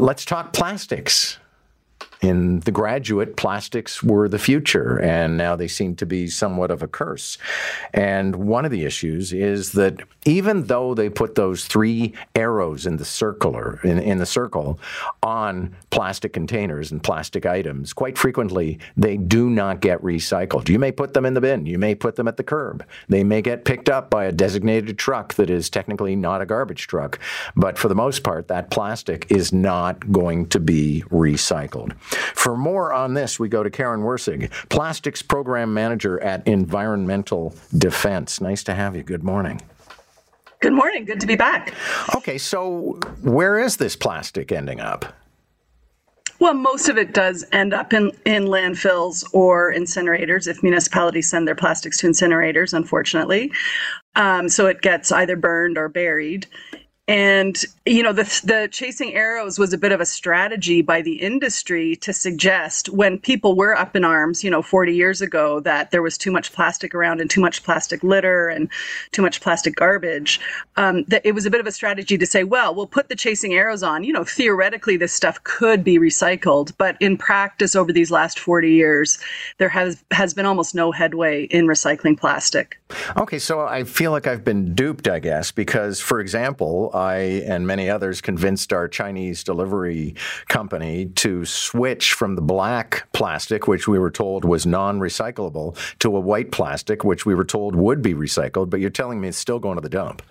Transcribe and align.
Let's 0.00 0.24
talk 0.24 0.52
plastics 0.52 1.38
in 2.24 2.60
the 2.60 2.72
graduate, 2.72 3.36
plastics 3.36 4.02
were 4.02 4.28
the 4.28 4.38
future, 4.38 4.98
and 4.98 5.36
now 5.36 5.54
they 5.54 5.68
seem 5.68 5.94
to 5.96 6.06
be 6.06 6.26
somewhat 6.26 6.70
of 6.70 6.82
a 6.82 6.88
curse. 6.88 7.36
And 7.92 8.34
one 8.36 8.64
of 8.64 8.70
the 8.70 8.84
issues 8.84 9.32
is 9.34 9.72
that 9.72 10.00
even 10.24 10.64
though 10.64 10.94
they 10.94 11.10
put 11.10 11.34
those 11.34 11.66
three 11.66 12.14
arrows 12.34 12.86
in 12.86 12.96
the 12.96 13.04
circular 13.04 13.78
in, 13.84 13.98
in 13.98 14.18
the 14.18 14.26
circle 14.26 14.80
on 15.22 15.76
plastic 15.90 16.32
containers 16.32 16.90
and 16.90 17.02
plastic 17.02 17.44
items, 17.44 17.92
quite 17.92 18.16
frequently 18.16 18.78
they 18.96 19.18
do 19.18 19.50
not 19.50 19.80
get 19.80 20.00
recycled. 20.02 20.70
You 20.70 20.78
may 20.78 20.92
put 20.92 21.12
them 21.12 21.26
in 21.26 21.34
the 21.34 21.42
bin, 21.42 21.66
you 21.66 21.78
may 21.78 21.94
put 21.94 22.16
them 22.16 22.26
at 22.26 22.38
the 22.38 22.42
curb. 22.42 22.86
They 23.08 23.22
may 23.22 23.42
get 23.42 23.66
picked 23.66 23.90
up 23.90 24.08
by 24.08 24.24
a 24.24 24.32
designated 24.32 24.96
truck 24.96 25.34
that 25.34 25.50
is 25.50 25.68
technically 25.68 26.16
not 26.16 26.40
a 26.40 26.46
garbage 26.46 26.86
truck, 26.86 27.18
but 27.54 27.76
for 27.76 27.88
the 27.88 27.94
most 27.94 28.22
part, 28.22 28.48
that 28.48 28.70
plastic 28.70 29.26
is 29.30 29.52
not 29.52 30.10
going 30.10 30.46
to 30.48 30.58
be 30.58 31.04
recycled. 31.10 31.92
For 32.14 32.56
more 32.56 32.92
on 32.92 33.14
this, 33.14 33.38
we 33.38 33.48
go 33.48 33.62
to 33.62 33.70
Karen 33.70 34.00
Wirsig, 34.00 34.50
Plastics 34.68 35.22
Program 35.22 35.72
Manager 35.72 36.20
at 36.20 36.46
Environmental 36.46 37.54
Defence. 37.76 38.40
Nice 38.40 38.62
to 38.64 38.74
have 38.74 38.96
you. 38.96 39.02
Good 39.02 39.24
morning. 39.24 39.60
Good 40.60 40.72
morning. 40.72 41.04
Good 41.04 41.20
to 41.20 41.26
be 41.26 41.36
back. 41.36 41.74
Okay, 42.14 42.38
so 42.38 42.98
where 43.22 43.58
is 43.58 43.76
this 43.76 43.96
plastic 43.96 44.50
ending 44.50 44.80
up? 44.80 45.04
Well, 46.40 46.54
most 46.54 46.88
of 46.88 46.98
it 46.98 47.14
does 47.14 47.44
end 47.52 47.72
up 47.72 47.92
in, 47.92 48.10
in 48.24 48.44
landfills 48.44 49.24
or 49.32 49.72
incinerators 49.72 50.48
if 50.48 50.62
municipalities 50.62 51.30
send 51.30 51.46
their 51.46 51.54
plastics 51.54 51.98
to 51.98 52.08
incinerators, 52.08 52.74
unfortunately. 52.74 53.52
Um, 54.16 54.48
so 54.48 54.66
it 54.66 54.82
gets 54.82 55.12
either 55.12 55.36
burned 55.36 55.78
or 55.78 55.88
buried 55.88 56.46
and 57.06 57.64
you 57.84 58.02
know 58.02 58.14
the 58.14 58.22
the 58.44 58.66
chasing 58.72 59.12
arrows 59.12 59.58
was 59.58 59.74
a 59.74 59.78
bit 59.78 59.92
of 59.92 60.00
a 60.00 60.06
strategy 60.06 60.80
by 60.80 61.02
the 61.02 61.20
industry 61.20 61.96
to 61.96 62.14
suggest 62.14 62.88
when 62.88 63.18
people 63.18 63.54
were 63.54 63.76
up 63.76 63.94
in 63.94 64.04
arms 64.04 64.42
you 64.42 64.50
know 64.50 64.62
40 64.62 64.94
years 64.94 65.20
ago 65.20 65.60
that 65.60 65.90
there 65.90 66.00
was 66.00 66.16
too 66.16 66.32
much 66.32 66.50
plastic 66.54 66.94
around 66.94 67.20
and 67.20 67.28
too 67.28 67.42
much 67.42 67.62
plastic 67.62 68.02
litter 68.02 68.48
and 68.48 68.70
too 69.12 69.20
much 69.20 69.42
plastic 69.42 69.76
garbage 69.76 70.40
um, 70.76 71.04
that 71.08 71.20
it 71.26 71.32
was 71.32 71.44
a 71.44 71.50
bit 71.50 71.60
of 71.60 71.66
a 71.66 71.72
strategy 71.72 72.16
to 72.16 72.24
say 72.24 72.42
well 72.42 72.74
we'll 72.74 72.86
put 72.86 73.10
the 73.10 73.16
chasing 73.16 73.52
arrows 73.52 73.82
on. 73.82 74.02
You 74.02 74.14
know 74.14 74.24
theoretically 74.24 74.96
this 74.96 75.12
stuff 75.12 75.42
could 75.44 75.84
be 75.84 75.98
recycled 75.98 76.72
but 76.78 76.96
in 77.00 77.18
practice 77.18 77.76
over 77.76 77.92
these 77.92 78.10
last 78.10 78.38
40 78.38 78.70
years 78.70 79.18
there 79.58 79.68
has 79.68 80.02
has 80.10 80.32
been 80.32 80.46
almost 80.46 80.74
no 80.74 80.90
headway 80.90 81.44
in 81.44 81.66
recycling 81.66 82.18
plastic. 82.18 82.80
Okay 83.16 83.38
so 83.38 83.60
i 83.60 83.84
feel 83.84 84.10
like 84.10 84.26
i've 84.26 84.44
been 84.44 84.74
duped 84.74 85.08
i 85.08 85.18
guess 85.18 85.50
because 85.50 86.00
for 86.00 86.20
example 86.20 86.92
I 86.94 87.42
and 87.46 87.66
many 87.66 87.90
others 87.90 88.20
convinced 88.20 88.72
our 88.72 88.88
Chinese 88.88 89.42
delivery 89.42 90.14
company 90.48 91.06
to 91.16 91.44
switch 91.44 92.14
from 92.14 92.36
the 92.36 92.42
black 92.42 93.08
plastic, 93.12 93.66
which 93.66 93.88
we 93.88 93.98
were 93.98 94.10
told 94.10 94.44
was 94.44 94.64
non 94.64 95.00
recyclable, 95.00 95.76
to 95.98 96.16
a 96.16 96.20
white 96.20 96.52
plastic, 96.52 97.04
which 97.04 97.26
we 97.26 97.34
were 97.34 97.44
told 97.44 97.74
would 97.74 98.00
be 98.00 98.14
recycled. 98.14 98.70
But 98.70 98.80
you're 98.80 98.90
telling 98.90 99.20
me 99.20 99.28
it's 99.28 99.38
still 99.38 99.58
going 99.58 99.76
to 99.76 99.82
the 99.82 99.88
dump. 99.88 100.22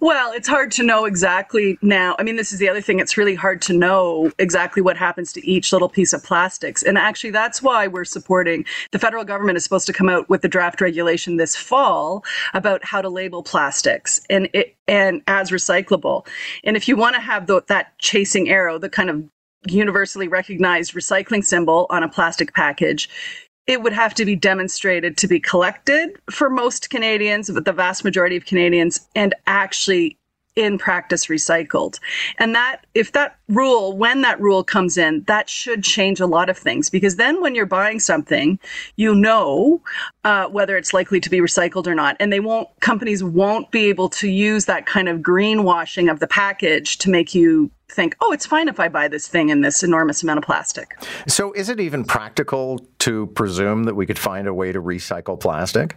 Well, 0.00 0.32
it's 0.32 0.48
hard 0.48 0.70
to 0.72 0.82
know 0.82 1.04
exactly 1.04 1.78
now. 1.82 2.16
I 2.18 2.22
mean, 2.22 2.36
this 2.36 2.52
is 2.52 2.58
the 2.58 2.68
other 2.68 2.80
thing. 2.80 3.00
It's 3.00 3.16
really 3.16 3.34
hard 3.34 3.60
to 3.62 3.72
know 3.72 4.30
exactly 4.38 4.82
what 4.82 4.96
happens 4.96 5.32
to 5.34 5.46
each 5.46 5.72
little 5.72 5.88
piece 5.88 6.12
of 6.12 6.22
plastics. 6.22 6.82
And 6.82 6.96
actually, 6.96 7.30
that's 7.30 7.62
why 7.62 7.86
we're 7.86 8.04
supporting 8.04 8.64
the 8.92 8.98
federal 8.98 9.24
government 9.24 9.56
is 9.56 9.64
supposed 9.64 9.86
to 9.86 9.92
come 9.92 10.08
out 10.08 10.28
with 10.28 10.42
the 10.42 10.48
draft 10.48 10.80
regulation 10.80 11.36
this 11.36 11.56
fall 11.56 12.24
about 12.54 12.84
how 12.84 13.02
to 13.02 13.08
label 13.08 13.42
plastics 13.42 14.20
and 14.30 14.48
it 14.52 14.76
and 14.88 15.22
as 15.26 15.50
recyclable. 15.50 16.26
And 16.64 16.76
if 16.76 16.88
you 16.88 16.96
want 16.96 17.14
to 17.14 17.20
have 17.20 17.46
the, 17.46 17.62
that 17.68 17.98
chasing 17.98 18.48
arrow, 18.48 18.78
the 18.78 18.88
kind 18.88 19.10
of 19.10 19.24
universally 19.66 20.26
recognized 20.26 20.94
recycling 20.94 21.44
symbol 21.44 21.86
on 21.90 22.02
a 22.02 22.08
plastic 22.08 22.54
package, 22.54 23.08
it 23.66 23.82
would 23.82 23.92
have 23.92 24.14
to 24.14 24.24
be 24.24 24.36
demonstrated 24.36 25.16
to 25.18 25.28
be 25.28 25.40
collected 25.40 26.20
for 26.30 26.50
most 26.50 26.90
Canadians, 26.90 27.50
but 27.50 27.64
the 27.64 27.72
vast 27.72 28.04
majority 28.04 28.36
of 28.36 28.44
Canadians, 28.44 29.08
and 29.14 29.34
actually 29.46 30.16
in 30.60 30.76
practice 30.76 31.26
recycled. 31.26 31.98
And 32.38 32.54
that, 32.54 32.86
if 32.94 33.12
that 33.12 33.36
rule, 33.48 33.96
when 33.96 34.20
that 34.20 34.38
rule 34.40 34.62
comes 34.62 34.98
in, 34.98 35.24
that 35.24 35.48
should 35.48 35.82
change 35.82 36.20
a 36.20 36.26
lot 36.26 36.50
of 36.50 36.58
things 36.58 36.90
because 36.90 37.16
then 37.16 37.40
when 37.40 37.54
you're 37.54 37.66
buying 37.66 37.98
something, 37.98 38.58
you 38.96 39.14
know 39.14 39.80
uh, 40.24 40.46
whether 40.48 40.76
it's 40.76 40.92
likely 40.92 41.18
to 41.20 41.30
be 41.30 41.38
recycled 41.38 41.86
or 41.86 41.94
not. 41.94 42.16
And 42.20 42.30
they 42.30 42.40
won't, 42.40 42.68
companies 42.80 43.24
won't 43.24 43.70
be 43.70 43.86
able 43.86 44.10
to 44.10 44.28
use 44.28 44.66
that 44.66 44.84
kind 44.84 45.08
of 45.08 45.20
greenwashing 45.20 46.10
of 46.10 46.20
the 46.20 46.26
package 46.26 46.98
to 46.98 47.10
make 47.10 47.34
you 47.34 47.70
think, 47.88 48.16
oh, 48.20 48.32
it's 48.32 48.46
fine 48.46 48.68
if 48.68 48.78
I 48.78 48.88
buy 48.88 49.08
this 49.08 49.26
thing 49.26 49.48
in 49.48 49.62
this 49.62 49.82
enormous 49.82 50.22
amount 50.22 50.38
of 50.38 50.44
plastic. 50.44 50.96
So, 51.26 51.52
is 51.52 51.68
it 51.68 51.80
even 51.80 52.04
practical 52.04 52.86
to 53.00 53.26
presume 53.28 53.84
that 53.84 53.94
we 53.94 54.06
could 54.06 54.18
find 54.18 54.46
a 54.46 54.54
way 54.54 54.70
to 54.70 54.80
recycle 54.80 55.40
plastic? 55.40 55.96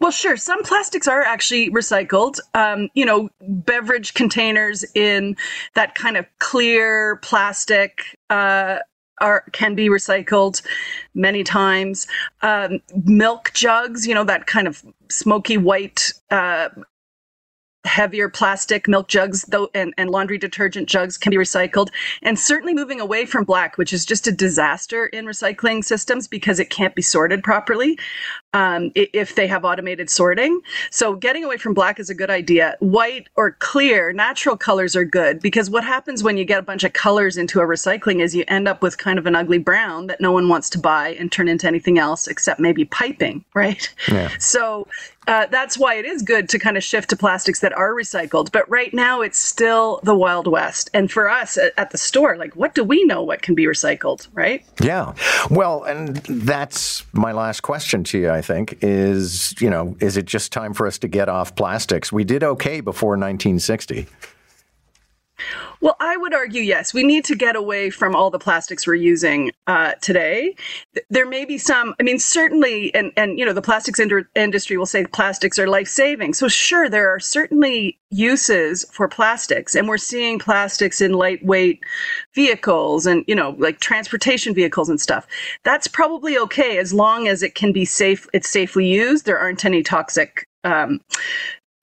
Well, 0.00 0.10
sure. 0.10 0.36
Some 0.36 0.62
plastics 0.62 1.08
are 1.08 1.22
actually 1.22 1.70
recycled. 1.70 2.38
Um, 2.54 2.88
you 2.94 3.04
know, 3.04 3.30
beverage 3.40 4.14
containers 4.14 4.84
in 4.94 5.36
that 5.74 5.94
kind 5.94 6.16
of 6.16 6.26
clear 6.38 7.16
plastic 7.16 8.16
uh, 8.30 8.78
are 9.20 9.44
can 9.52 9.74
be 9.74 9.88
recycled 9.88 10.62
many 11.14 11.42
times. 11.42 12.06
Um, 12.42 12.80
milk 13.04 13.52
jugs, 13.54 14.06
you 14.06 14.14
know, 14.14 14.24
that 14.24 14.46
kind 14.46 14.68
of 14.68 14.84
smoky 15.10 15.56
white 15.56 16.12
uh, 16.30 16.68
heavier 17.86 18.28
plastic 18.28 18.88
milk 18.88 19.08
jugs 19.08 19.42
though 19.44 19.70
and, 19.74 19.94
and 19.96 20.10
laundry 20.10 20.38
detergent 20.38 20.88
jugs 20.88 21.16
can 21.16 21.30
be 21.30 21.36
recycled 21.36 21.88
and 22.22 22.38
certainly 22.38 22.74
moving 22.74 23.00
away 23.00 23.24
from 23.24 23.44
black 23.44 23.78
which 23.78 23.92
is 23.92 24.04
just 24.04 24.26
a 24.26 24.32
disaster 24.32 25.06
in 25.06 25.24
recycling 25.24 25.84
systems 25.84 26.28
because 26.28 26.58
it 26.58 26.68
can't 26.68 26.94
be 26.94 27.02
sorted 27.02 27.42
properly 27.42 27.98
um, 28.56 28.90
if 28.94 29.34
they 29.34 29.46
have 29.46 29.64
automated 29.64 30.08
sorting 30.08 30.60
so 30.90 31.14
getting 31.14 31.44
away 31.44 31.58
from 31.58 31.74
black 31.74 32.00
is 32.00 32.08
a 32.08 32.14
good 32.14 32.30
idea 32.30 32.74
white 32.80 33.28
or 33.36 33.52
clear 33.52 34.14
natural 34.14 34.56
colors 34.56 34.96
are 34.96 35.04
good 35.04 35.40
because 35.40 35.68
what 35.68 35.84
happens 35.84 36.22
when 36.22 36.38
you 36.38 36.44
get 36.44 36.58
a 36.58 36.62
bunch 36.62 36.82
of 36.82 36.94
colors 36.94 37.36
into 37.36 37.60
a 37.60 37.64
recycling 37.64 38.22
is 38.22 38.34
you 38.34 38.44
end 38.48 38.66
up 38.66 38.80
with 38.80 38.96
kind 38.96 39.18
of 39.18 39.26
an 39.26 39.36
ugly 39.36 39.58
brown 39.58 40.06
that 40.06 40.22
no 40.22 40.32
one 40.32 40.48
wants 40.48 40.70
to 40.70 40.78
buy 40.78 41.10
and 41.20 41.30
turn 41.30 41.48
into 41.48 41.66
anything 41.66 41.98
else 41.98 42.26
except 42.26 42.58
maybe 42.58 42.86
piping 42.86 43.44
right 43.54 43.94
yeah. 44.08 44.30
so 44.38 44.88
uh, 45.28 45.46
that's 45.46 45.76
why 45.76 45.94
it 45.94 46.04
is 46.04 46.22
good 46.22 46.48
to 46.48 46.58
kind 46.58 46.76
of 46.76 46.84
shift 46.84 47.10
to 47.10 47.16
plastics 47.16 47.60
that 47.60 47.72
are 47.72 47.92
recycled. 47.92 48.52
But 48.52 48.68
right 48.70 48.94
now, 48.94 49.22
it's 49.22 49.38
still 49.38 50.00
the 50.04 50.14
Wild 50.14 50.46
West. 50.46 50.88
And 50.94 51.10
for 51.10 51.28
us 51.28 51.58
at, 51.58 51.72
at, 51.76 51.90
the 51.90 51.98
store, 51.98 52.36
like, 52.36 52.54
what 52.54 52.74
do 52.74 52.84
we 52.84 53.04
know 53.04 53.22
what 53.22 53.42
can 53.42 53.54
be 53.54 53.64
recycled, 53.64 54.28
right? 54.34 54.64
Yeah. 54.80 55.14
Well, 55.50 55.82
and 55.82 56.16
that's 56.26 57.04
my 57.12 57.32
last 57.32 57.62
question 57.62 58.04
to 58.04 58.18
you, 58.18 58.30
I 58.30 58.40
think, 58.46 58.78
is, 58.82 59.54
you 59.60 59.68
know, 59.68 59.96
is 60.00 60.16
it 60.16 60.24
just 60.24 60.52
time 60.52 60.72
for 60.72 60.86
us 60.86 60.98
to 60.98 61.08
get 61.08 61.28
off 61.28 61.54
plastics? 61.56 62.12
We 62.12 62.24
did 62.24 62.42
okay 62.42 62.80
before 62.80 63.10
1960. 63.10 64.06
Well, 65.80 65.96
I 66.00 66.16
would 66.16 66.34
argue 66.34 66.62
yes. 66.62 66.94
We 66.94 67.02
need 67.02 67.24
to 67.26 67.34
get 67.34 67.56
away 67.56 67.90
from 67.90 68.16
all 68.16 68.30
the 68.30 68.38
plastics 68.38 68.86
we're 68.86 68.94
using 68.94 69.52
uh, 69.66 69.92
today. 70.00 70.54
There 71.10 71.26
may 71.26 71.44
be 71.44 71.58
some. 71.58 71.94
I 72.00 72.02
mean, 72.02 72.18
certainly, 72.18 72.94
and 72.94 73.12
and 73.16 73.38
you 73.38 73.44
know, 73.44 73.52
the 73.52 73.62
plastics 73.62 74.00
industry 74.34 74.76
will 74.76 74.86
say 74.86 75.06
plastics 75.06 75.58
are 75.58 75.66
life 75.66 75.88
saving. 75.88 76.34
So 76.34 76.48
sure, 76.48 76.88
there 76.88 77.08
are 77.08 77.20
certainly 77.20 77.98
uses 78.10 78.84
for 78.92 79.08
plastics, 79.08 79.74
and 79.74 79.88
we're 79.88 79.98
seeing 79.98 80.38
plastics 80.38 81.00
in 81.00 81.12
lightweight 81.12 81.80
vehicles 82.34 83.06
and 83.06 83.24
you 83.26 83.34
know, 83.34 83.50
like 83.58 83.80
transportation 83.80 84.54
vehicles 84.54 84.88
and 84.88 85.00
stuff. 85.00 85.26
That's 85.64 85.86
probably 85.86 86.38
okay 86.38 86.78
as 86.78 86.94
long 86.94 87.28
as 87.28 87.42
it 87.42 87.54
can 87.54 87.72
be 87.72 87.84
safe. 87.84 88.26
It's 88.32 88.48
safely 88.48 88.86
used. 88.86 89.26
There 89.26 89.38
aren't 89.38 89.64
any 89.64 89.82
toxic 89.82 90.46
um, 90.64 91.00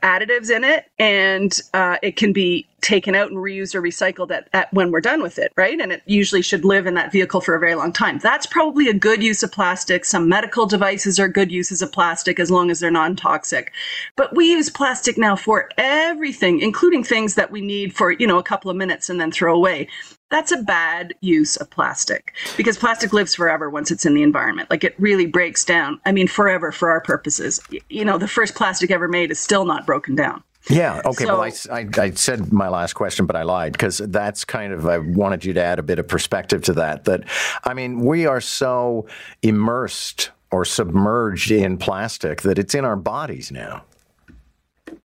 additives 0.00 0.50
in 0.50 0.64
it 0.64 0.86
and 0.98 1.60
uh, 1.74 1.96
it 2.02 2.16
can 2.16 2.32
be 2.32 2.66
taken 2.80 3.14
out 3.14 3.28
and 3.28 3.38
reused 3.38 3.74
or 3.74 3.82
recycled 3.82 4.30
at, 4.30 4.48
at, 4.52 4.72
when 4.72 4.92
we're 4.92 5.00
done 5.00 5.22
with 5.22 5.38
it 5.38 5.52
right? 5.56 5.80
And 5.80 5.92
it 5.92 6.02
usually 6.06 6.42
should 6.42 6.64
live 6.64 6.86
in 6.86 6.94
that 6.94 7.12
vehicle 7.12 7.40
for 7.40 7.54
a 7.54 7.60
very 7.60 7.74
long 7.74 7.92
time. 7.92 8.18
That's 8.18 8.46
probably 8.46 8.88
a 8.88 8.94
good 8.94 9.22
use 9.22 9.42
of 9.42 9.50
plastic. 9.50 10.04
Some 10.04 10.28
medical 10.28 10.66
devices 10.66 11.18
are 11.18 11.28
good 11.28 11.50
uses 11.50 11.82
of 11.82 11.92
plastic 11.92 12.38
as 12.38 12.50
long 12.50 12.70
as 12.70 12.80
they're 12.80 12.90
non-toxic. 12.90 13.72
But 14.16 14.34
we 14.36 14.50
use 14.50 14.70
plastic 14.70 15.18
now 15.18 15.36
for 15.36 15.68
everything 15.76 16.60
including 16.60 17.04
things 17.04 17.34
that 17.34 17.50
we 17.50 17.60
need 17.60 17.94
for 17.94 18.12
you 18.12 18.26
know 18.26 18.38
a 18.38 18.42
couple 18.42 18.70
of 18.70 18.76
minutes 18.76 19.08
and 19.08 19.20
then 19.20 19.30
throw 19.32 19.54
away 19.54 19.88
that's 20.30 20.52
a 20.52 20.58
bad 20.58 21.14
use 21.20 21.56
of 21.56 21.70
plastic 21.70 22.34
because 22.56 22.76
plastic 22.76 23.12
lives 23.12 23.34
forever 23.34 23.70
once 23.70 23.90
it's 23.90 24.04
in 24.04 24.14
the 24.14 24.22
environment. 24.22 24.70
Like 24.70 24.84
it 24.84 24.94
really 24.98 25.26
breaks 25.26 25.64
down. 25.64 26.00
I 26.04 26.12
mean, 26.12 26.28
forever 26.28 26.70
for 26.70 26.90
our 26.90 27.00
purposes. 27.00 27.60
You 27.88 28.04
know, 28.04 28.18
the 28.18 28.28
first 28.28 28.54
plastic 28.54 28.90
ever 28.90 29.08
made 29.08 29.30
is 29.30 29.38
still 29.38 29.64
not 29.64 29.86
broken 29.86 30.14
down. 30.14 30.42
Yeah. 30.68 31.00
Okay. 31.06 31.24
So, 31.24 31.38
well, 31.38 31.42
I, 31.42 31.80
I, 31.80 31.88
I, 31.96 32.10
said 32.10 32.52
my 32.52 32.68
last 32.68 32.92
question, 32.92 33.24
but 33.24 33.36
I 33.36 33.42
lied 33.42 33.72
because 33.72 33.98
that's 33.98 34.44
kind 34.44 34.72
of, 34.72 34.86
I 34.86 34.98
wanted 34.98 35.44
you 35.44 35.54
to 35.54 35.62
add 35.62 35.78
a 35.78 35.82
bit 35.82 35.98
of 35.98 36.06
perspective 36.06 36.62
to 36.64 36.74
that. 36.74 37.04
That, 37.04 37.24
I 37.64 37.72
mean, 37.72 38.00
we 38.00 38.26
are 38.26 38.40
so 38.40 39.06
immersed 39.40 40.30
or 40.50 40.66
submerged 40.66 41.50
in 41.50 41.78
plastic 41.78 42.42
that 42.42 42.58
it's 42.58 42.74
in 42.74 42.84
our 42.84 42.96
bodies 42.96 43.50
now. 43.50 43.84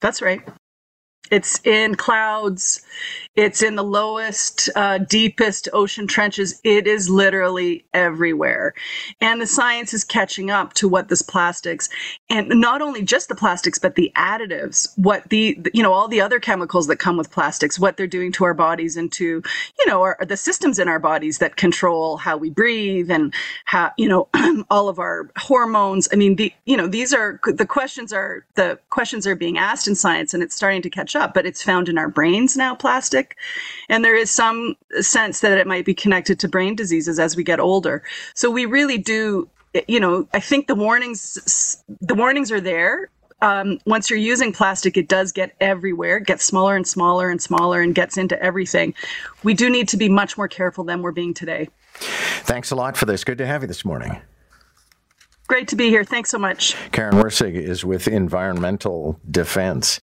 That's 0.00 0.22
right 0.22 0.46
it's 1.32 1.60
in 1.64 1.96
clouds, 1.96 2.82
it's 3.36 3.62
in 3.62 3.76
the 3.76 3.84
lowest, 3.84 4.70
uh, 4.76 4.98
deepest 4.98 5.68
ocean 5.72 6.06
trenches. 6.06 6.60
It 6.62 6.86
is 6.86 7.10
literally 7.10 7.86
everywhere. 7.94 8.74
And 9.20 9.40
the 9.40 9.46
science 9.46 9.94
is 9.94 10.04
catching 10.04 10.50
up 10.50 10.74
to 10.74 10.88
what 10.88 11.08
this 11.08 11.22
plastics, 11.22 11.88
and 12.32 12.48
not 12.60 12.80
only 12.80 13.02
just 13.02 13.28
the 13.28 13.34
plastics, 13.34 13.78
but 13.78 13.94
the 13.94 14.10
additives, 14.16 14.92
what 14.98 15.28
the, 15.28 15.58
you 15.74 15.82
know, 15.82 15.92
all 15.92 16.08
the 16.08 16.20
other 16.20 16.40
chemicals 16.40 16.86
that 16.86 16.96
come 16.96 17.16
with 17.18 17.30
plastics, 17.30 17.78
what 17.78 17.96
they're 17.96 18.06
doing 18.06 18.32
to 18.32 18.44
our 18.44 18.54
bodies 18.54 18.96
and 18.96 19.12
to, 19.12 19.42
you 19.78 19.86
know, 19.86 20.02
our, 20.02 20.16
the 20.26 20.36
systems 20.36 20.78
in 20.78 20.88
our 20.88 20.98
bodies 20.98 21.38
that 21.38 21.56
control 21.56 22.16
how 22.16 22.36
we 22.36 22.50
breathe 22.50 23.10
and 23.10 23.34
how, 23.66 23.92
you 23.98 24.08
know, 24.08 24.28
all 24.70 24.88
of 24.88 24.98
our 24.98 25.30
hormones. 25.36 26.08
I 26.12 26.16
mean, 26.16 26.36
the, 26.36 26.52
you 26.64 26.76
know, 26.76 26.86
these 26.86 27.12
are 27.12 27.38
the 27.44 27.66
questions 27.66 28.12
are, 28.12 28.46
the 28.54 28.78
questions 28.90 29.26
are 29.26 29.36
being 29.36 29.58
asked 29.58 29.86
in 29.86 29.94
science 29.94 30.34
and 30.34 30.42
it's 30.42 30.56
starting 30.56 30.82
to 30.82 30.90
catch 30.90 31.14
up, 31.14 31.34
but 31.34 31.46
it's 31.46 31.62
found 31.62 31.88
in 31.88 31.98
our 31.98 32.08
brains 32.08 32.56
now, 32.56 32.74
plastic 32.74 33.36
and 33.88 34.04
there 34.04 34.16
is 34.16 34.30
some 34.30 34.74
sense 35.00 35.40
that 35.40 35.58
it 35.58 35.66
might 35.66 35.84
be 35.84 35.94
connected 35.94 36.40
to 36.40 36.48
brain 36.48 36.74
diseases 36.74 37.18
as 37.18 37.36
we 37.36 37.44
get 37.44 37.60
older. 37.60 38.02
So 38.34 38.50
we 38.50 38.64
really 38.64 38.98
do, 38.98 39.48
you 39.88 40.00
know, 40.00 40.28
I 40.32 40.40
think 40.40 40.66
the 40.66 40.74
warnings, 40.74 41.82
the 42.00 42.14
warnings 42.14 42.50
are 42.52 42.60
there. 42.60 43.10
Um, 43.40 43.80
once 43.86 44.08
you're 44.08 44.18
using 44.18 44.52
plastic, 44.52 44.96
it 44.96 45.08
does 45.08 45.32
get 45.32 45.54
everywhere, 45.60 46.18
it 46.18 46.26
gets 46.26 46.44
smaller 46.44 46.76
and 46.76 46.86
smaller 46.86 47.28
and 47.28 47.42
smaller 47.42 47.80
and 47.80 47.92
gets 47.92 48.16
into 48.16 48.40
everything. 48.40 48.94
We 49.42 49.54
do 49.54 49.68
need 49.68 49.88
to 49.88 49.96
be 49.96 50.08
much 50.08 50.38
more 50.38 50.46
careful 50.46 50.84
than 50.84 51.02
we're 51.02 51.10
being 51.12 51.34
today. 51.34 51.68
Thanks 51.94 52.70
a 52.70 52.76
lot 52.76 52.96
for 52.96 53.04
this. 53.06 53.24
Good 53.24 53.38
to 53.38 53.46
have 53.46 53.62
you 53.62 53.68
this 53.68 53.84
morning. 53.84 54.20
Great 55.48 55.68
to 55.68 55.76
be 55.76 55.88
here. 55.88 56.04
Thanks 56.04 56.30
so 56.30 56.38
much. 56.38 56.76
Karen 56.92 57.14
Wirsig 57.14 57.54
is 57.54 57.84
with 57.84 58.06
Environmental 58.08 59.18
Defence. 59.28 59.90